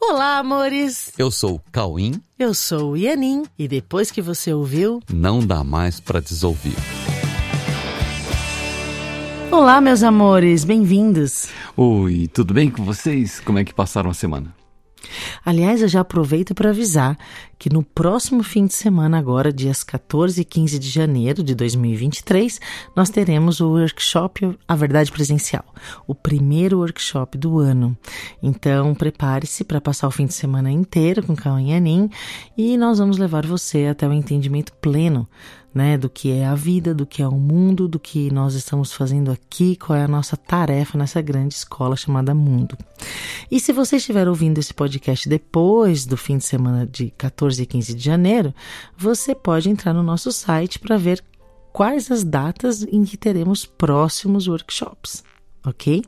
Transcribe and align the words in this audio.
Olá, 0.00 0.38
amores! 0.38 1.12
Eu 1.18 1.30
sou 1.30 1.56
o 1.56 1.60
Cauim. 1.70 2.20
Eu 2.38 2.54
sou 2.54 2.92
o 2.92 2.96
Ianin. 2.96 3.44
E 3.58 3.68
depois 3.68 4.10
que 4.10 4.22
você 4.22 4.52
ouviu, 4.52 5.00
Não 5.12 5.40
dá 5.46 5.62
mais 5.62 6.00
pra 6.00 6.20
desouvir. 6.20 6.74
Olá, 9.50 9.80
meus 9.80 10.02
amores, 10.02 10.64
bem-vindos! 10.64 11.48
Oi, 11.76 12.28
tudo 12.32 12.54
bem 12.54 12.70
com 12.70 12.84
vocês? 12.84 13.40
Como 13.40 13.58
é 13.58 13.64
que 13.64 13.74
passaram 13.74 14.10
a 14.10 14.14
semana? 14.14 14.54
Aliás, 15.44 15.82
eu 15.82 15.88
já 15.88 16.00
aproveito 16.00 16.54
para 16.54 16.70
avisar 16.70 17.18
que 17.58 17.72
no 17.72 17.82
próximo 17.82 18.42
fim 18.42 18.66
de 18.66 18.74
semana, 18.74 19.18
agora, 19.18 19.52
dias 19.52 19.84
14 19.84 20.40
e 20.40 20.44
15 20.44 20.78
de 20.78 20.88
janeiro 20.88 21.42
de 21.42 21.54
2023, 21.54 22.60
nós 22.96 23.10
teremos 23.10 23.60
o 23.60 23.70
workshop 23.70 24.58
A 24.66 24.74
Verdade 24.74 25.12
Presencial, 25.12 25.64
o 26.06 26.14
primeiro 26.14 26.78
workshop 26.78 27.36
do 27.36 27.58
ano. 27.58 27.96
Então, 28.42 28.94
prepare-se 28.94 29.62
para 29.64 29.80
passar 29.80 30.08
o 30.08 30.10
fim 30.10 30.26
de 30.26 30.34
semana 30.34 30.70
inteiro 30.70 31.22
com 31.22 31.36
Cauã 31.36 31.60
e 31.60 31.74
Anin 31.74 32.08
e 32.56 32.76
nós 32.78 32.98
vamos 32.98 33.18
levar 33.18 33.46
você 33.46 33.86
até 33.86 34.08
o 34.08 34.12
entendimento 34.12 34.72
pleno 34.74 35.28
né, 35.74 35.96
do 35.96 36.10
que 36.10 36.32
é 36.32 36.46
a 36.46 36.54
vida, 36.54 36.94
do 36.94 37.06
que 37.06 37.22
é 37.22 37.28
o 37.28 37.38
mundo, 37.38 37.86
do 37.86 37.98
que 37.98 38.30
nós 38.30 38.54
estamos 38.54 38.92
fazendo 38.92 39.30
aqui, 39.30 39.76
qual 39.76 39.98
é 39.98 40.02
a 40.02 40.08
nossa 40.08 40.36
tarefa 40.36 40.98
nessa 40.98 41.20
grande 41.20 41.54
escola 41.54 41.96
chamada 41.96 42.34
mundo. 42.34 42.76
E 43.50 43.60
se 43.60 43.72
você 43.72 43.96
estiver 43.96 44.28
ouvindo 44.28 44.58
esse 44.58 44.74
podcast 44.74 45.28
depois 45.28 46.04
do 46.04 46.16
fim 46.16 46.38
de 46.38 46.44
semana 46.44 46.86
de 46.86 47.10
14 47.10 47.62
e 47.62 47.66
15 47.66 47.94
de 47.94 48.04
janeiro, 48.04 48.54
você 48.96 49.34
pode 49.34 49.70
entrar 49.70 49.94
no 49.94 50.02
nosso 50.02 50.32
site 50.32 50.78
para 50.78 50.96
ver 50.96 51.22
quais 51.72 52.10
as 52.10 52.24
datas 52.24 52.82
em 52.82 53.04
que 53.04 53.16
teremos 53.16 53.64
próximos 53.64 54.48
workshops, 54.48 55.22
ok? 55.64 56.02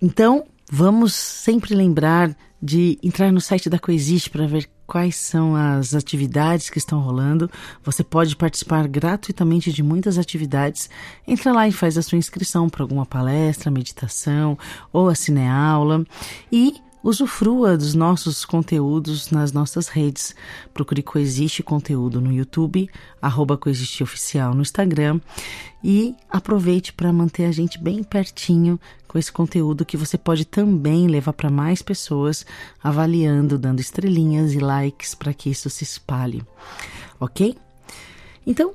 Então, 0.00 0.44
vamos 0.70 1.14
sempre 1.14 1.74
lembrar 1.74 2.36
de 2.62 2.98
entrar 3.02 3.32
no 3.32 3.40
site 3.40 3.70
da 3.70 3.78
Coexiste 3.78 4.28
para 4.28 4.46
ver 4.46 4.68
quais 4.90 5.14
são 5.14 5.54
as 5.54 5.94
atividades 5.94 6.68
que 6.68 6.78
estão 6.78 6.98
rolando. 6.98 7.48
Você 7.84 8.02
pode 8.02 8.34
participar 8.34 8.88
gratuitamente 8.88 9.72
de 9.72 9.84
muitas 9.84 10.18
atividades. 10.18 10.90
Entra 11.24 11.52
lá 11.52 11.68
e 11.68 11.72
faz 11.72 11.96
a 11.96 12.02
sua 12.02 12.18
inscrição 12.18 12.68
para 12.68 12.82
alguma 12.82 13.06
palestra, 13.06 13.70
meditação 13.70 14.58
ou 14.92 15.08
a 15.08 15.14
cineaula 15.14 16.04
e 16.50 16.74
usufrua 17.02 17.76
dos 17.76 17.94
nossos 17.94 18.44
conteúdos 18.44 19.30
nas 19.30 19.52
nossas 19.52 19.88
redes. 19.88 20.34
Procure 20.74 21.02
Coexiste 21.02 21.62
Conteúdo 21.62 22.20
no 22.20 22.32
YouTube, 22.32 22.88
arroba 23.20 23.56
Coexiste 23.56 24.02
Oficial 24.02 24.54
no 24.54 24.62
Instagram 24.62 25.20
e 25.82 26.14
aproveite 26.28 26.92
para 26.92 27.12
manter 27.12 27.46
a 27.46 27.52
gente 27.52 27.78
bem 27.78 28.02
pertinho 28.02 28.78
com 29.08 29.18
esse 29.18 29.32
conteúdo 29.32 29.84
que 29.84 29.96
você 29.96 30.16
pode 30.16 30.44
também 30.44 31.08
levar 31.08 31.32
para 31.32 31.50
mais 31.50 31.82
pessoas, 31.82 32.44
avaliando, 32.82 33.58
dando 33.58 33.80
estrelinhas 33.80 34.52
e 34.52 34.58
likes 34.58 35.14
para 35.14 35.34
que 35.34 35.50
isso 35.50 35.68
se 35.70 35.82
espalhe. 35.82 36.42
Ok? 37.18 37.56
Então, 38.46 38.74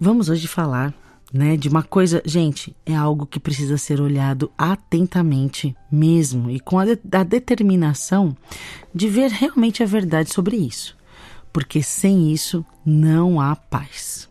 vamos 0.00 0.28
hoje 0.28 0.46
falar 0.46 0.94
né, 1.32 1.56
de 1.56 1.68
uma 1.68 1.82
coisa, 1.82 2.22
gente, 2.24 2.74
é 2.86 2.94
algo 2.94 3.26
que 3.26 3.38
precisa 3.38 3.76
ser 3.76 4.00
olhado 4.00 4.50
atentamente 4.56 5.76
mesmo 5.90 6.50
e 6.50 6.58
com 6.58 6.78
a, 6.78 6.84
de, 6.84 6.98
a 7.12 7.22
determinação 7.22 8.36
de 8.94 9.08
ver 9.08 9.30
realmente 9.30 9.82
a 9.82 9.86
verdade 9.86 10.32
sobre 10.32 10.56
isso, 10.56 10.96
porque 11.52 11.82
sem 11.82 12.32
isso 12.32 12.64
não 12.84 13.40
há 13.40 13.54
paz. 13.54 14.28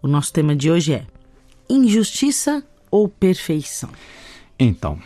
O 0.00 0.08
nosso 0.08 0.32
tema 0.32 0.54
de 0.56 0.70
hoje 0.70 0.94
é 0.94 1.06
injustiça 1.68 2.64
ou 2.90 3.08
perfeição. 3.08 3.90
Então, 4.58 4.98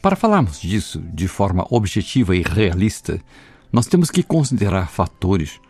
para 0.00 0.16
falarmos 0.16 0.60
disso 0.60 1.00
de 1.12 1.28
forma 1.28 1.66
objetiva 1.70 2.34
e 2.34 2.42
realista, 2.42 3.20
nós 3.70 3.86
temos 3.86 4.10
que 4.10 4.22
considerar 4.22 4.88
fatores 4.88 5.60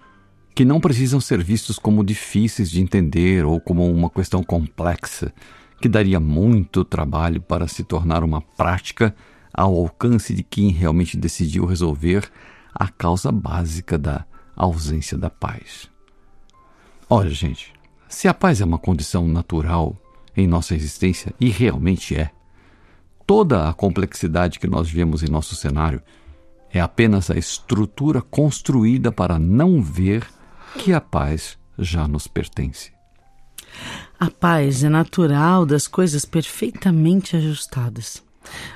que 0.59 0.65
não 0.65 0.81
precisam 0.81 1.21
ser 1.21 1.41
vistos 1.41 1.79
como 1.79 2.03
difíceis 2.03 2.69
de 2.69 2.81
entender 2.81 3.45
ou 3.45 3.61
como 3.61 3.89
uma 3.89 4.11
questão 4.11 4.43
complexa, 4.43 5.33
que 5.81 5.89
daria 5.89 6.19
muito 6.19 6.85
trabalho 6.85 7.41
para 7.41 7.69
se 7.69 7.85
tornar 7.85 8.25
uma 8.25 8.41
prática 8.41 9.15
ao 9.55 9.73
alcance 9.77 10.35
de 10.35 10.43
quem 10.43 10.71
realmente 10.71 11.17
decidiu 11.17 11.65
resolver 11.65 12.29
a 12.75 12.89
causa 12.89 13.31
básica 13.31 13.97
da 13.97 14.27
ausência 14.57 15.17
da 15.17 15.31
paz. 15.31 15.89
Olha, 17.09 17.31
gente, 17.31 17.73
se 18.09 18.27
a 18.27 18.35
paz 18.35 18.61
é 18.61 18.65
uma 18.65 18.81
condição 18.81 19.29
natural 19.29 19.97
em 20.37 20.49
nossa 20.49 20.75
existência, 20.75 21.33
e 21.41 21.51
realmente 21.51 22.17
é, 22.17 22.33
toda 23.25 23.69
a 23.69 23.73
complexidade 23.73 24.59
que 24.59 24.67
nós 24.67 24.91
vemos 24.91 25.23
em 25.23 25.31
nosso 25.31 25.55
cenário 25.55 26.03
é 26.69 26.81
apenas 26.81 27.31
a 27.31 27.39
estrutura 27.39 28.21
construída 28.21 29.13
para 29.13 29.39
não 29.39 29.81
ver 29.81 30.27
que 30.77 30.93
a 30.93 31.01
paz 31.01 31.59
já 31.79 32.07
nos 32.09 32.27
pertence. 32.27 32.93
A 34.19 34.31
paz 34.31 34.83
é 34.83 34.89
natural 34.89 35.65
das 35.65 35.87
coisas 35.87 36.25
perfeitamente 36.25 37.37
ajustadas. 37.37 38.23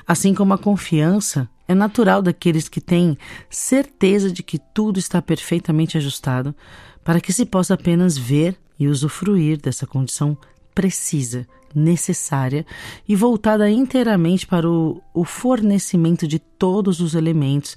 Assim 0.07 0.33
como 0.33 0.53
a 0.53 0.57
confiança 0.57 1.49
é 1.67 1.73
natural 1.73 2.21
daqueles 2.21 2.69
que 2.69 2.79
têm 2.79 3.17
certeza 3.49 4.31
de 4.31 4.43
que 4.43 4.59
tudo 4.73 4.99
está 4.99 5.21
perfeitamente 5.21 5.97
ajustado, 5.97 6.55
para 7.03 7.19
que 7.19 7.33
se 7.33 7.45
possa 7.45 7.73
apenas 7.73 8.17
ver 8.17 8.57
e 8.79 8.87
usufruir 8.87 9.59
dessa 9.59 9.85
condição 9.85 10.37
precisa, 10.73 11.47
necessária 11.75 12.65
e 13.07 13.15
voltada 13.15 13.69
inteiramente 13.69 14.45
para 14.45 14.69
o, 14.69 15.01
o, 15.13 15.23
fornecimento 15.23 16.27
de 16.27 16.37
todos 16.37 16.99
os 16.99 17.15
elementos 17.15 17.75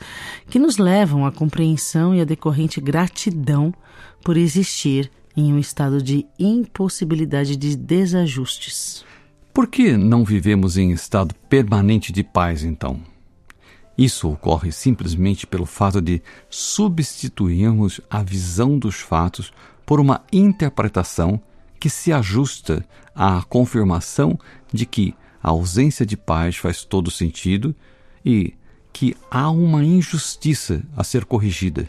que 0.51 0.59
nos 0.59 0.77
levam 0.77 1.25
à 1.25 1.33
compreensão 1.33 2.15
e 2.15 2.21
à 2.21 2.25
decorrente 2.25 2.81
gratidão 2.81 3.73
por 4.23 4.37
existir 4.37 5.11
em 5.37 5.53
um 5.53 5.59
estado 5.59 6.03
de 6.03 6.27
impossibilidade 6.39 7.57
de 7.57 7.77
desajustes. 7.77 9.05
Por 9.53 9.67
que 9.67 9.97
não 9.97 10.25
vivemos 10.25 10.77
em 10.77 10.91
estado 10.91 11.35
permanente 11.49 12.13
de 12.13 12.23
paz, 12.23 12.63
então? 12.63 13.01
Isso 13.97 14.31
ocorre 14.31 14.71
simplesmente 14.71 15.47
pelo 15.47 15.65
fato 15.65 16.03
de 16.03 16.23
substituirmos 16.51 18.01
a 18.11 18.23
visão 18.23 18.79
dos 18.79 18.97
fatos 18.97 19.53
por 19.87 20.01
uma 20.01 20.23
interpretação 20.31 21.41
que 21.87 21.91
se 21.91 22.13
ajusta 22.13 22.85
à 23.15 23.45
confirmação 23.49 24.37
de 24.73 24.85
que 24.85 25.15
a 25.41 25.51
ausência 25.51 26.05
de 26.05 26.17
paz 26.17 26.57
faz 26.57 26.83
todo 26.85 27.13
sentido 27.13 27.73
e 28.25 28.55
que 28.93 29.17
há 29.31 29.49
uma 29.51 29.85
injustiça 29.85 30.83
a 30.97 31.05
ser 31.05 31.25
corrigida, 31.25 31.89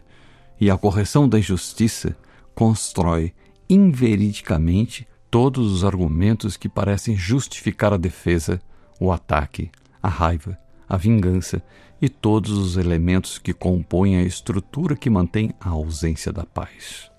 e 0.61 0.69
a 0.69 0.77
correção 0.77 1.27
da 1.27 1.39
injustiça 1.39 2.15
constrói 2.53 3.33
inveridicamente 3.67 5.07
todos 5.31 5.71
os 5.71 5.83
argumentos 5.83 6.55
que 6.55 6.69
parecem 6.69 7.17
justificar 7.17 7.91
a 7.91 7.97
defesa, 7.97 8.61
o 8.99 9.11
ataque, 9.11 9.71
a 9.99 10.09
raiva, 10.09 10.59
a 10.87 10.95
vingança 10.95 11.59
e 11.99 12.07
todos 12.07 12.51
os 12.51 12.77
elementos 12.77 13.39
que 13.39 13.51
compõem 13.51 14.17
a 14.17 14.21
estrutura 14.21 14.95
que 14.95 15.09
mantém 15.09 15.55
a 15.59 15.69
ausência 15.69 16.31
da 16.31 16.45
paz. 16.45 17.09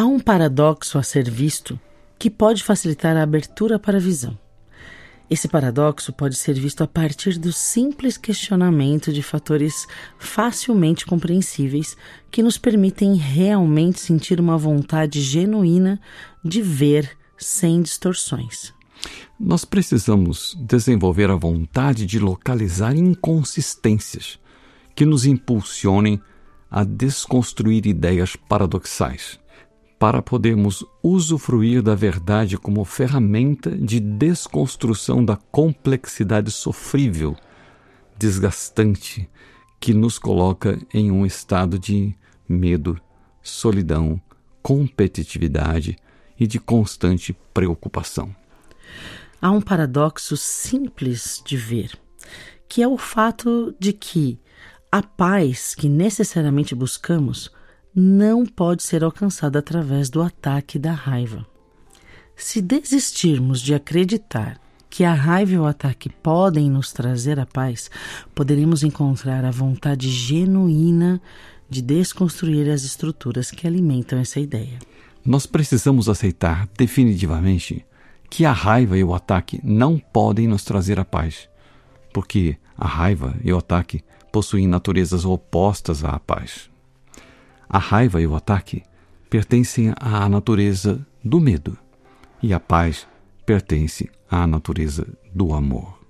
Há 0.00 0.06
um 0.06 0.18
paradoxo 0.18 0.96
a 0.96 1.02
ser 1.02 1.28
visto 1.28 1.78
que 2.18 2.30
pode 2.30 2.64
facilitar 2.64 3.18
a 3.18 3.22
abertura 3.22 3.78
para 3.78 3.98
a 3.98 4.00
visão. 4.00 4.34
Esse 5.28 5.46
paradoxo 5.46 6.10
pode 6.10 6.36
ser 6.36 6.54
visto 6.54 6.82
a 6.82 6.86
partir 6.86 7.38
do 7.38 7.52
simples 7.52 8.16
questionamento 8.16 9.12
de 9.12 9.22
fatores 9.22 9.86
facilmente 10.18 11.04
compreensíveis 11.04 11.98
que 12.30 12.42
nos 12.42 12.56
permitem 12.56 13.14
realmente 13.16 14.00
sentir 14.00 14.40
uma 14.40 14.56
vontade 14.56 15.20
genuína 15.20 16.00
de 16.42 16.62
ver 16.62 17.14
sem 17.36 17.82
distorções. 17.82 18.72
Nós 19.38 19.66
precisamos 19.66 20.56
desenvolver 20.58 21.28
a 21.28 21.36
vontade 21.36 22.06
de 22.06 22.18
localizar 22.18 22.96
inconsistências 22.96 24.38
que 24.94 25.04
nos 25.04 25.26
impulsionem 25.26 26.18
a 26.70 26.84
desconstruir 26.84 27.84
ideias 27.84 28.34
paradoxais 28.34 29.38
para 30.00 30.22
podermos 30.22 30.82
usufruir 31.02 31.82
da 31.82 31.94
verdade 31.94 32.56
como 32.56 32.86
ferramenta 32.86 33.70
de 33.70 34.00
desconstrução 34.00 35.22
da 35.22 35.36
complexidade 35.36 36.50
sofrível, 36.50 37.36
desgastante, 38.18 39.28
que 39.78 39.92
nos 39.92 40.18
coloca 40.18 40.78
em 40.94 41.10
um 41.10 41.26
estado 41.26 41.78
de 41.78 42.16
medo, 42.48 42.98
solidão, 43.42 44.18
competitividade 44.62 45.98
e 46.38 46.46
de 46.46 46.58
constante 46.58 47.36
preocupação. 47.52 48.34
Há 49.38 49.50
um 49.50 49.60
paradoxo 49.60 50.34
simples 50.34 51.42
de 51.44 51.58
ver, 51.58 51.92
que 52.66 52.82
é 52.82 52.88
o 52.88 52.96
fato 52.96 53.76
de 53.78 53.92
que 53.92 54.40
a 54.90 55.02
paz 55.02 55.74
que 55.74 55.90
necessariamente 55.90 56.74
buscamos 56.74 57.50
não 57.94 58.46
pode 58.46 58.82
ser 58.82 59.02
alcançada 59.02 59.58
através 59.58 60.08
do 60.08 60.22
ataque 60.22 60.78
da 60.78 60.92
raiva. 60.92 61.46
Se 62.36 62.60
desistirmos 62.62 63.60
de 63.60 63.74
acreditar 63.74 64.58
que 64.88 65.04
a 65.04 65.12
raiva 65.12 65.52
e 65.52 65.58
o 65.58 65.66
ataque 65.66 66.08
podem 66.08 66.70
nos 66.70 66.92
trazer 66.92 67.38
a 67.38 67.46
paz, 67.46 67.90
poderemos 68.34 68.82
encontrar 68.82 69.44
a 69.44 69.50
vontade 69.50 70.10
genuína 70.10 71.20
de 71.68 71.82
desconstruir 71.82 72.68
as 72.70 72.82
estruturas 72.82 73.50
que 73.50 73.66
alimentam 73.66 74.18
essa 74.18 74.40
ideia. 74.40 74.78
Nós 75.24 75.46
precisamos 75.46 76.08
aceitar 76.08 76.68
definitivamente 76.76 77.84
que 78.28 78.44
a 78.44 78.52
raiva 78.52 78.96
e 78.96 79.04
o 79.04 79.14
ataque 79.14 79.60
não 79.62 79.98
podem 79.98 80.48
nos 80.48 80.64
trazer 80.64 80.98
a 80.98 81.04
paz, 81.04 81.48
porque 82.12 82.56
a 82.76 82.86
raiva 82.86 83.36
e 83.44 83.52
o 83.52 83.58
ataque 83.58 84.02
possuem 84.32 84.66
naturezas 84.66 85.24
opostas 85.24 86.04
à 86.04 86.18
paz. 86.18 86.69
A 87.72 87.78
raiva 87.78 88.20
e 88.20 88.26
o 88.26 88.34
ataque 88.34 88.82
pertencem 89.30 89.94
à 90.00 90.28
natureza 90.28 91.06
do 91.24 91.38
medo, 91.38 91.78
e 92.42 92.52
a 92.52 92.58
paz 92.58 93.06
pertence 93.46 94.10
à 94.28 94.44
natureza 94.44 95.06
do 95.32 95.54
amor. 95.54 96.00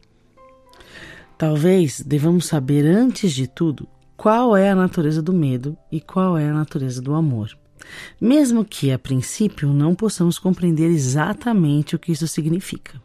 Talvez 1.36 2.00
devamos 2.00 2.46
saber 2.46 2.86
antes 2.86 3.34
de 3.34 3.46
tudo 3.46 3.86
qual 4.16 4.56
é 4.56 4.70
a 4.70 4.74
natureza 4.74 5.20
do 5.20 5.34
medo 5.34 5.76
e 5.92 6.00
qual 6.00 6.38
é 6.38 6.48
a 6.48 6.54
natureza 6.54 7.02
do 7.02 7.12
amor. 7.12 7.54
Mesmo 8.18 8.64
que 8.64 8.90
a 8.90 8.98
princípio 8.98 9.70
não 9.70 9.94
possamos 9.94 10.38
compreender 10.38 10.90
exatamente 10.90 11.94
o 11.94 11.98
que 11.98 12.12
isso 12.12 12.26
significa. 12.26 12.98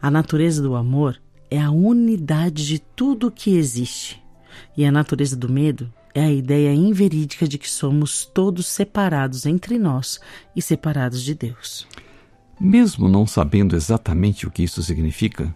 A 0.00 0.08
natureza 0.08 0.62
do 0.62 0.76
amor 0.76 1.20
é 1.50 1.60
a 1.60 1.72
unidade 1.72 2.64
de 2.64 2.78
tudo 2.78 3.26
o 3.26 3.30
que 3.32 3.56
existe, 3.56 4.22
e 4.76 4.84
a 4.84 4.92
natureza 4.92 5.36
do 5.36 5.48
medo 5.48 5.92
é 6.14 6.22
a 6.22 6.32
ideia 6.32 6.72
inverídica 6.72 7.46
de 7.46 7.58
que 7.58 7.68
somos 7.68 8.24
todos 8.24 8.66
separados 8.66 9.46
entre 9.46 9.78
nós 9.78 10.20
e 10.54 10.62
separados 10.62 11.22
de 11.22 11.34
Deus. 11.34 11.86
Mesmo 12.60 13.08
não 13.08 13.26
sabendo 13.26 13.74
exatamente 13.74 14.46
o 14.46 14.50
que 14.50 14.62
isso 14.62 14.82
significa, 14.82 15.54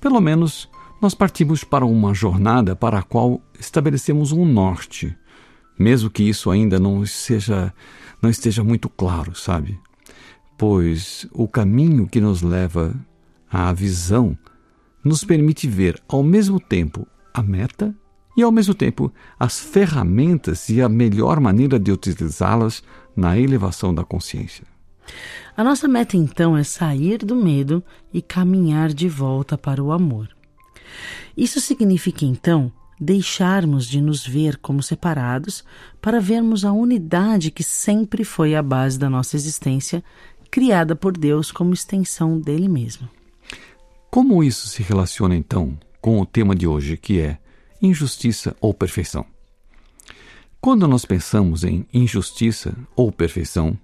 pelo 0.00 0.20
menos 0.20 0.68
nós 1.00 1.14
partimos 1.14 1.64
para 1.64 1.84
uma 1.84 2.14
jornada 2.14 2.76
para 2.76 2.98
a 2.98 3.02
qual 3.02 3.42
estabelecemos 3.58 4.32
um 4.32 4.44
norte, 4.44 5.16
mesmo 5.78 6.10
que 6.10 6.22
isso 6.22 6.50
ainda 6.50 6.78
não 6.78 7.04
seja 7.06 7.72
não 8.22 8.30
esteja 8.30 8.64
muito 8.64 8.88
claro, 8.88 9.34
sabe? 9.34 9.78
Pois 10.56 11.26
o 11.32 11.46
caminho 11.46 12.06
que 12.06 12.20
nos 12.20 12.40
leva 12.42 12.94
à 13.50 13.72
visão 13.72 14.36
nos 15.04 15.24
permite 15.24 15.68
ver 15.68 16.02
ao 16.08 16.22
mesmo 16.22 16.58
tempo 16.58 17.06
a 17.34 17.42
meta 17.42 17.94
e 18.36 18.42
ao 18.42 18.52
mesmo 18.52 18.74
tempo 18.74 19.12
as 19.38 19.60
ferramentas 19.60 20.68
e 20.68 20.80
a 20.80 20.88
melhor 20.88 21.40
maneira 21.40 21.78
de 21.78 21.92
utilizá-las 21.92 22.82
na 23.16 23.38
elevação 23.38 23.94
da 23.94 24.04
consciência. 24.04 24.64
A 25.56 25.62
nossa 25.62 25.86
meta 25.86 26.16
então 26.16 26.56
é 26.56 26.64
sair 26.64 27.18
do 27.18 27.36
medo 27.36 27.82
e 28.12 28.20
caminhar 28.20 28.92
de 28.92 29.08
volta 29.08 29.56
para 29.56 29.82
o 29.82 29.92
amor. 29.92 30.28
Isso 31.36 31.60
significa 31.60 32.24
então 32.24 32.72
deixarmos 33.00 33.86
de 33.86 34.00
nos 34.00 34.26
ver 34.26 34.56
como 34.56 34.82
separados 34.82 35.64
para 36.00 36.20
vermos 36.20 36.64
a 36.64 36.72
unidade 36.72 37.50
que 37.50 37.62
sempre 37.62 38.24
foi 38.24 38.54
a 38.54 38.62
base 38.62 38.98
da 38.98 39.10
nossa 39.10 39.36
existência, 39.36 40.02
criada 40.50 40.94
por 40.94 41.16
Deus 41.16 41.50
como 41.50 41.74
extensão 41.74 42.40
dele 42.40 42.68
mesmo. 42.68 43.08
Como 44.10 44.42
isso 44.44 44.68
se 44.68 44.82
relaciona 44.82 45.36
então 45.36 45.76
com 46.00 46.20
o 46.20 46.26
tema 46.26 46.54
de 46.54 46.66
hoje, 46.66 46.96
que 46.96 47.20
é 47.20 47.38
injustiça 47.80 48.56
ou 48.60 48.72
perfeição? 48.72 49.26
Quando 50.60 50.88
nós 50.88 51.04
pensamos 51.04 51.62
em 51.62 51.86
injustiça 51.92 52.74
ou 52.96 53.12
perfeição, 53.12 53.76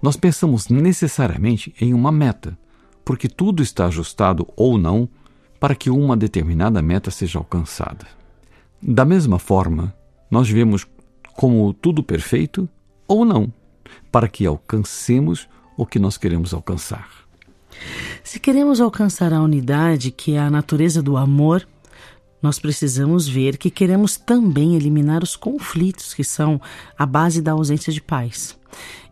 nós 0.00 0.16
pensamos 0.16 0.68
necessariamente 0.68 1.74
em 1.80 1.92
uma 1.92 2.12
meta, 2.12 2.56
porque 3.04 3.28
tudo 3.28 3.62
está 3.62 3.86
ajustado 3.86 4.46
ou 4.56 4.78
não 4.78 5.08
para 5.58 5.74
que 5.74 5.90
uma 5.90 6.16
determinada 6.16 6.80
meta 6.80 7.10
seja 7.10 7.38
alcançada. 7.38 8.06
Da 8.80 9.04
mesma 9.04 9.38
forma, 9.38 9.94
nós 10.30 10.48
vemos 10.48 10.86
como 11.34 11.74
tudo 11.74 12.02
perfeito 12.02 12.68
ou 13.06 13.24
não, 13.24 13.52
para 14.10 14.28
que 14.28 14.46
alcancemos 14.46 15.48
o 15.76 15.84
que 15.84 15.98
nós 15.98 16.16
queremos 16.16 16.54
alcançar. 16.54 17.08
Se 18.22 18.38
queremos 18.38 18.80
alcançar 18.80 19.32
a 19.32 19.42
unidade, 19.42 20.10
que 20.10 20.34
é 20.34 20.38
a 20.38 20.50
natureza 20.50 21.02
do 21.02 21.16
amor, 21.16 21.66
nós 22.42 22.58
precisamos 22.58 23.28
ver 23.28 23.58
que 23.58 23.70
queremos 23.70 24.16
também 24.16 24.74
eliminar 24.74 25.22
os 25.22 25.36
conflitos 25.36 26.14
que 26.14 26.24
são 26.24 26.60
a 26.98 27.04
base 27.04 27.42
da 27.42 27.52
ausência 27.52 27.92
de 27.92 28.00
paz. 28.00 28.58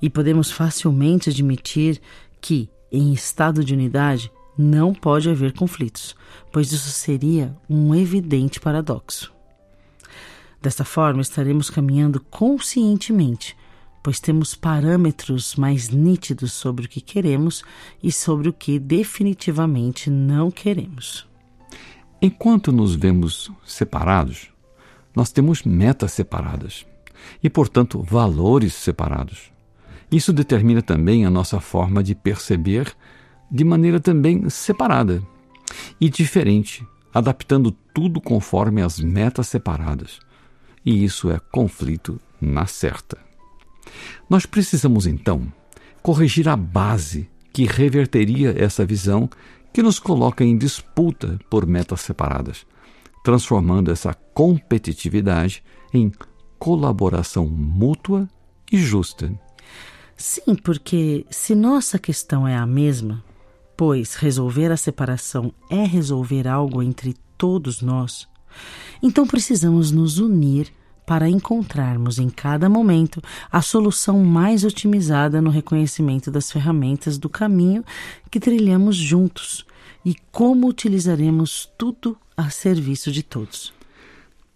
E 0.00 0.08
podemos 0.08 0.50
facilmente 0.50 1.28
admitir 1.28 2.00
que, 2.40 2.70
em 2.90 3.12
estado 3.12 3.64
de 3.64 3.74
unidade, 3.74 4.30
não 4.56 4.92
pode 4.92 5.28
haver 5.28 5.52
conflitos, 5.52 6.16
pois 6.52 6.72
isso 6.72 6.90
seria 6.90 7.56
um 7.68 7.94
evidente 7.94 8.58
paradoxo. 8.58 9.32
Desta 10.60 10.84
forma, 10.84 11.22
estaremos 11.22 11.70
caminhando 11.70 12.20
conscientemente, 12.20 13.56
pois 14.02 14.18
temos 14.18 14.54
parâmetros 14.54 15.54
mais 15.54 15.90
nítidos 15.90 16.52
sobre 16.52 16.86
o 16.86 16.88
que 16.88 17.00
queremos 17.00 17.62
e 18.02 18.10
sobre 18.10 18.48
o 18.48 18.52
que 18.52 18.78
definitivamente 18.78 20.10
não 20.10 20.50
queremos. 20.50 21.27
Enquanto 22.20 22.72
nos 22.72 22.94
vemos 22.94 23.50
separados, 23.64 24.50
nós 25.14 25.30
temos 25.30 25.62
metas 25.62 26.12
separadas 26.12 26.86
e, 27.42 27.48
portanto, 27.48 28.02
valores 28.02 28.74
separados. 28.74 29.52
Isso 30.10 30.32
determina 30.32 30.82
também 30.82 31.24
a 31.24 31.30
nossa 31.30 31.60
forma 31.60 32.02
de 32.02 32.14
perceber 32.14 32.92
de 33.50 33.64
maneira 33.64 34.00
também 34.00 34.48
separada 34.48 35.22
e 36.00 36.08
diferente, 36.08 36.86
adaptando 37.12 37.70
tudo 37.94 38.20
conforme 38.20 38.82
as 38.82 38.98
metas 38.98 39.48
separadas 39.48 40.20
e 40.88 41.04
isso 41.04 41.30
é 41.30 41.38
conflito 41.38 42.18
na 42.40 42.66
certa. 42.66 43.18
Nós 44.28 44.46
precisamos 44.46 45.06
então 45.06 45.52
corrigir 46.02 46.48
a 46.48 46.56
base 46.56 47.28
que 47.52 47.66
reverteria 47.66 48.54
essa 48.56 48.86
visão 48.86 49.28
que 49.78 49.82
nos 49.82 50.00
coloca 50.00 50.42
em 50.42 50.58
disputa 50.58 51.38
por 51.48 51.64
metas 51.64 52.00
separadas, 52.00 52.66
transformando 53.22 53.92
essa 53.92 54.12
competitividade 54.12 55.62
em 55.94 56.10
colaboração 56.58 57.46
mútua 57.46 58.28
e 58.72 58.76
justa. 58.76 59.32
Sim, 60.16 60.56
porque 60.56 61.24
se 61.30 61.54
nossa 61.54 61.96
questão 61.96 62.44
é 62.44 62.56
a 62.56 62.66
mesma, 62.66 63.22
pois 63.76 64.16
resolver 64.16 64.72
a 64.72 64.76
separação 64.76 65.54
é 65.70 65.84
resolver 65.84 66.48
algo 66.48 66.82
entre 66.82 67.14
todos 67.36 67.80
nós, 67.80 68.26
então 69.00 69.28
precisamos 69.28 69.92
nos 69.92 70.18
unir 70.18 70.72
para 71.08 71.26
encontrarmos 71.26 72.18
em 72.18 72.28
cada 72.28 72.68
momento 72.68 73.22
a 73.50 73.62
solução 73.62 74.22
mais 74.22 74.62
otimizada 74.62 75.40
no 75.40 75.48
reconhecimento 75.48 76.30
das 76.30 76.52
ferramentas 76.52 77.16
do 77.16 77.30
caminho 77.30 77.82
que 78.30 78.38
trilhamos 78.38 78.94
juntos 78.94 79.64
e 80.04 80.14
como 80.30 80.68
utilizaremos 80.68 81.66
tudo 81.78 82.14
a 82.36 82.50
serviço 82.50 83.10
de 83.10 83.22
todos. 83.22 83.72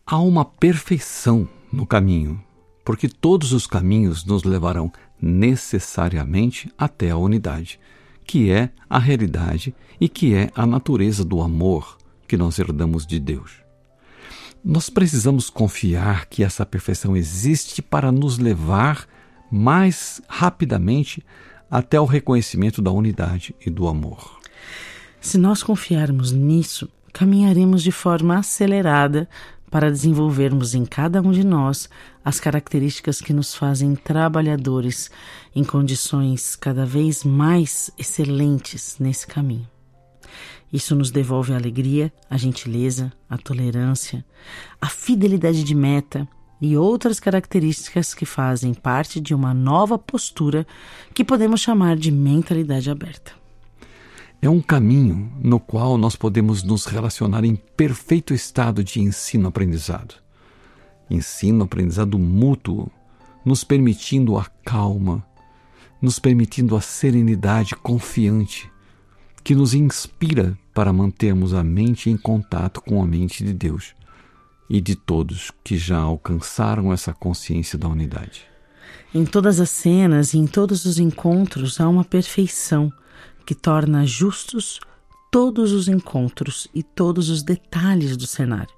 Há 0.05 0.19
uma 0.19 0.45
perfeição 0.45 1.49
no 1.73 1.87
caminho, 1.87 2.39
porque 2.85 3.09
todos 3.09 3.55
os 3.55 3.67
caminhos 3.67 4.23
nos 4.27 4.45
levarão 4.45 4.93
necessariamente 5.23 6.71
até 6.77 7.13
a 7.13 7.17
unidade, 7.17 7.81
que 8.27 8.51
é 8.51 8.69
a 8.91 8.99
realidade 8.99 9.75
e 9.99 10.07
que 10.07 10.35
é 10.35 10.51
a 10.55 10.67
natureza 10.67 11.25
do 11.25 11.41
amor 11.41 11.97
que 12.29 12.37
nós 12.37 12.59
herdamos 12.59 13.07
de 13.07 13.19
Deus. 13.19 13.63
Nós 14.65 14.89
precisamos 14.89 15.51
confiar 15.51 16.27
que 16.27 16.45
essa 16.45 16.65
perfeição 16.65 17.17
existe 17.17 17.83
para 17.83 18.13
nos 18.13 18.39
levar 18.39 19.09
mais 19.51 20.23
rapidamente 20.29 21.25
até 21.69 22.01
o 22.01 22.05
reconhecimento 22.05 22.81
da 22.81 22.93
unidade 22.93 23.57
e 23.65 23.69
do 23.69 23.89
amor. 23.89 24.41
Se 25.21 25.37
nós 25.37 25.65
confiarmos 25.65 26.31
nisso, 26.31 26.89
caminharemos 27.13 27.83
de 27.83 27.91
forma 27.91 28.39
acelerada 28.39 29.29
para 29.69 29.91
desenvolvermos 29.91 30.75
em 30.75 30.85
cada 30.85 31.21
um 31.21 31.33
de 31.33 31.43
nós 31.43 31.89
as 32.25 32.39
características 32.39 33.21
que 33.21 33.33
nos 33.33 33.55
fazem 33.55 33.97
trabalhadores 33.97 35.11
em 35.57 35.65
condições 35.65 36.55
cada 36.55 36.87
vez 36.87 37.25
mais 37.25 37.91
excelentes 37.99 38.97
nesse 39.01 39.27
caminho. 39.27 39.72
Isso 40.73 40.95
nos 40.95 41.11
devolve 41.11 41.53
a 41.53 41.57
alegria, 41.57 42.13
a 42.31 42.37
gentileza, 42.37 43.13
a 43.29 43.37
tolerância, 43.37 44.25
a 44.81 44.89
fidelidade 44.89 45.63
de 45.63 45.75
meta 45.75 46.27
e 46.61 46.77
outras 46.77 47.21
características 47.21 48.15
que 48.15 48.25
fazem 48.25 48.73
parte 48.73 49.21
de 49.21 49.35
uma 49.35 49.53
nova 49.53 49.99
postura 49.99 50.67
que 51.13 51.25
podemos 51.25 51.61
chamar 51.61 51.97
de 51.97 52.11
mentalidade 52.11 52.91
aberta. 52.91 53.33
É 54.41 54.49
um 54.49 54.61
caminho 54.61 55.31
no 55.41 55.61
qual 55.61 55.99
nós 55.99 56.17
podemos 56.17 56.63
nos 56.63 56.87
relacionar 56.87 57.45
em 57.45 57.55
perfeito 57.55 58.33
estado 58.33 58.83
de 58.83 59.01
ensino-aprendizado. 59.01 60.15
Ensino-aprendizado 61.11 62.19
mútuo, 62.19 62.91
nos 63.45 63.63
permitindo 63.63 64.39
a 64.39 64.47
calma, 64.65 65.25
nos 66.01 66.19
permitindo 66.19 66.75
a 66.75 66.81
serenidade 66.81 67.77
confiante 67.77 68.72
que 69.45 69.55
nos 69.55 69.75
inspira 69.75 70.57
para 70.73 70.93
mantermos 70.93 71.53
a 71.53 71.63
mente 71.63 72.11
em 72.11 72.17
contato 72.17 72.81
com 72.81 73.03
a 73.03 73.07
mente 73.07 73.45
de 73.45 73.53
Deus 73.53 73.95
e 74.69 74.81
de 74.81 74.95
todos 74.95 75.51
que 75.63 75.77
já 75.77 75.99
alcançaram 75.99 76.93
essa 76.93 77.13
consciência 77.13 77.79
da 77.79 77.89
unidade. 77.89 78.47
Em 79.15 79.25
todas 79.25 79.61
as 79.61 79.71
cenas 79.71 80.33
e 80.33 80.39
em 80.39 80.47
todos 80.47 80.85
os 80.85 80.99
encontros 80.99 81.81
há 81.81 81.89
uma 81.89 82.05
perfeição 82.05 82.91
que 83.45 83.55
torna 83.55 84.07
justos 84.07 84.81
todos 85.31 85.73
os 85.73 85.89
encontros 85.89 86.69
e 86.75 86.83
todos 86.83 87.29
os 87.29 87.43
detalhes 87.43 88.17
do 88.17 88.27
cenário. 88.27 88.75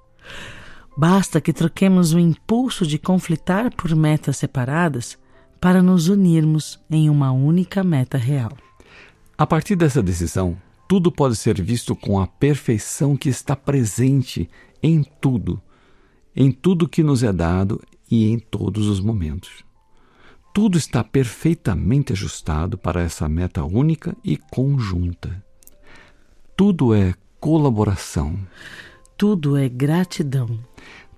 Basta 0.97 1.41
que 1.41 1.53
troquemos 1.53 2.13
o 2.13 2.19
impulso 2.19 2.87
de 2.87 2.97
conflitar 2.97 3.73
por 3.75 3.93
metas 3.93 4.37
separadas 4.37 5.17
para 5.59 5.81
nos 5.81 6.07
unirmos 6.07 6.79
em 6.89 7.09
uma 7.09 7.31
única 7.31 7.83
meta 7.83 8.17
real. 8.17 8.51
A 9.37 9.45
partir 9.45 9.75
dessa 9.75 10.01
decisão, 10.01 10.57
tudo 10.87 11.11
pode 11.11 11.35
ser 11.35 11.61
visto 11.61 11.95
com 11.95 12.19
a 12.19 12.27
perfeição 12.27 13.17
que 13.17 13.27
está 13.27 13.55
presente 13.55 14.49
em 14.81 15.03
tudo, 15.03 15.61
em 16.35 16.51
tudo 16.51 16.87
que 16.87 17.03
nos 17.03 17.23
é 17.23 17.33
dado 17.33 17.81
e 18.09 18.29
em 18.31 18.39
todos 18.39 18.87
os 18.87 18.99
momentos. 18.99 19.65
Tudo 20.53 20.77
está 20.77 21.03
perfeitamente 21.03 22.13
ajustado 22.13 22.77
para 22.77 23.01
essa 23.01 23.27
meta 23.27 23.63
única 23.65 24.15
e 24.23 24.37
conjunta. 24.37 25.43
Tudo 26.55 26.93
é 26.93 27.13
colaboração. 27.39 28.39
Tudo 29.17 29.57
é 29.57 29.67
gratidão. 29.67 30.57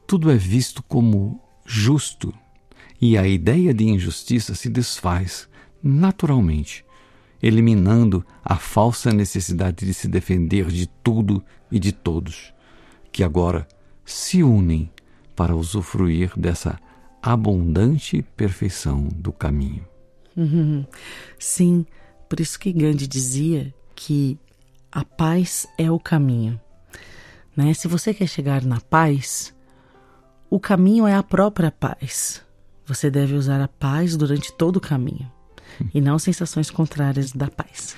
Tudo 0.08 0.32
é 0.32 0.36
visto 0.36 0.82
como 0.82 1.40
justo 1.66 2.34
e 3.00 3.16
a 3.16 3.28
ideia 3.28 3.74
de 3.74 3.86
injustiça 3.86 4.56
se 4.56 4.70
desfaz 4.70 5.48
naturalmente, 5.84 6.84
eliminando 7.42 8.26
a 8.44 8.56
falsa 8.56 9.12
necessidade 9.12 9.86
de 9.86 9.94
se 9.94 10.08
defender 10.08 10.68
de 10.68 10.88
tudo 10.88 11.44
e 11.72 11.80
de 11.80 11.92
todos, 11.92 12.54
que 13.12 13.24
agora 13.24 13.68
se 14.06 14.44
unem 14.44 14.92
para 15.36 15.56
usufruir 15.56 16.32
dessa 16.38 16.80
abundante 17.22 18.24
perfeição 18.36 19.08
do 19.16 19.32
caminho. 19.32 19.86
Uhum. 20.36 20.86
Sim, 21.38 21.86
por 22.30 22.40
isso 22.40 22.60
que 22.60 22.72
Gandhi 22.72 23.08
dizia 23.08 23.74
que 23.96 24.40
a 24.92 25.04
paz 25.04 25.68
é 25.78 25.92
o 25.92 26.00
caminho. 26.00 26.60
Né? 27.56 27.74
Se 27.74 27.88
você 27.88 28.14
quer 28.14 28.28
chegar 28.28 28.64
na 28.64 28.80
paz, 28.80 29.54
o 30.50 30.60
caminho 30.60 31.06
é 31.08 31.16
a 31.16 31.24
própria 31.24 31.72
paz. 31.72 32.42
Você 32.86 33.12
deve 33.12 33.34
usar 33.34 33.62
a 33.62 33.68
paz 33.68 34.16
durante 34.16 34.54
todo 34.54 34.78
o 34.78 34.82
caminho 34.82 35.30
e 35.94 36.02
não 36.02 36.18
sensações 36.20 36.70
contrárias 36.70 37.32
da 37.32 37.48
paz. 37.48 37.96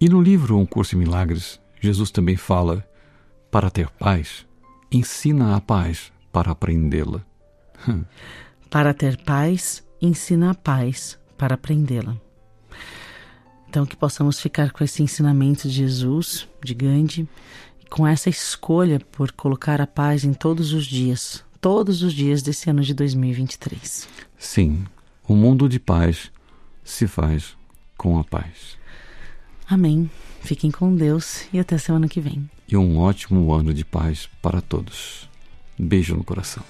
E 0.00 0.08
no 0.08 0.20
livro 0.20 0.58
Um 0.58 0.66
Curso 0.66 0.96
em 0.96 0.98
Milagres, 0.98 1.60
Jesus 1.80 2.10
também 2.10 2.36
fala: 2.36 2.86
para 3.50 3.70
ter 3.70 3.88
paz, 3.90 4.46
ensina 4.90 5.56
a 5.56 5.60
paz 5.60 6.12
para 6.32 6.52
aprendê-la. 6.52 7.22
para 8.70 8.94
ter 8.94 9.16
paz, 9.18 9.84
ensina 10.00 10.50
a 10.50 10.54
paz 10.54 11.18
para 11.36 11.54
aprendê-la. 11.54 12.16
Então, 13.68 13.86
que 13.86 13.96
possamos 13.96 14.38
ficar 14.38 14.70
com 14.70 14.84
esse 14.84 15.02
ensinamento 15.02 15.68
de 15.68 15.74
Jesus, 15.74 16.46
de 16.62 16.74
Gandhi, 16.74 17.26
com 17.88 18.06
essa 18.06 18.28
escolha 18.28 19.00
por 19.12 19.32
colocar 19.32 19.80
a 19.80 19.86
paz 19.86 20.24
em 20.24 20.32
todos 20.32 20.72
os 20.72 20.86
dias, 20.86 21.44
todos 21.60 22.02
os 22.02 22.12
dias 22.12 22.42
desse 22.42 22.68
ano 22.68 22.82
de 22.82 22.94
2023. 22.94 24.08
Sim, 24.38 24.84
o 25.26 25.34
mundo 25.34 25.68
de 25.68 25.78
paz 25.78 26.30
se 26.84 27.06
faz 27.06 27.56
com 27.96 28.18
a 28.18 28.24
paz. 28.24 28.76
Amém. 29.68 30.10
Fiquem 30.42 30.70
com 30.70 30.94
Deus 30.94 31.46
e 31.52 31.58
até 31.58 31.78
semana 31.78 32.08
que 32.08 32.20
vem. 32.20 32.48
E 32.68 32.76
um 32.76 32.98
ótimo 32.98 33.52
ano 33.52 33.72
de 33.72 33.84
paz 33.84 34.28
para 34.40 34.60
todos. 34.60 35.28
Beijo 35.78 36.16
no 36.16 36.24
coração. 36.24 36.64